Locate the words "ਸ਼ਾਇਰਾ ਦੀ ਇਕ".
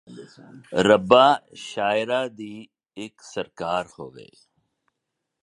1.55-3.21